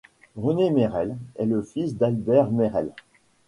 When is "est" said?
1.35-1.45